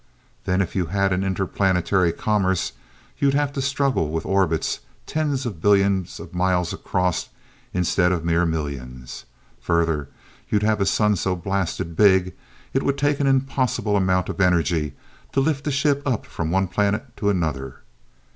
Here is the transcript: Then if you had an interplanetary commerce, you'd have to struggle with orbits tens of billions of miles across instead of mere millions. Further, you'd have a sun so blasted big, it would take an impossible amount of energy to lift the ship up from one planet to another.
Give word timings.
Then 0.45 0.61
if 0.63 0.75
you 0.75 0.87
had 0.87 1.13
an 1.13 1.23
interplanetary 1.23 2.11
commerce, 2.11 2.71
you'd 3.19 3.35
have 3.35 3.53
to 3.53 3.61
struggle 3.61 4.09
with 4.09 4.25
orbits 4.25 4.79
tens 5.05 5.45
of 5.45 5.61
billions 5.61 6.19
of 6.19 6.33
miles 6.33 6.73
across 6.73 7.29
instead 7.71 8.11
of 8.11 8.25
mere 8.25 8.43
millions. 8.47 9.25
Further, 9.59 10.09
you'd 10.49 10.63
have 10.63 10.81
a 10.81 10.87
sun 10.87 11.15
so 11.17 11.35
blasted 11.35 11.95
big, 11.95 12.33
it 12.73 12.81
would 12.81 12.97
take 12.97 13.19
an 13.19 13.27
impossible 13.27 13.95
amount 13.95 14.27
of 14.27 14.41
energy 14.41 14.95
to 15.33 15.39
lift 15.39 15.65
the 15.65 15.71
ship 15.71 16.01
up 16.03 16.25
from 16.25 16.49
one 16.49 16.67
planet 16.67 17.15
to 17.17 17.29
another. 17.29 17.81